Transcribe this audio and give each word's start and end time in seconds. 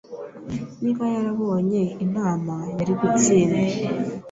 Niba 0.81 1.03
yarabonye 1.15 1.81
inama, 2.05 2.55
yari 2.79 2.93
gutsinda. 3.01 3.63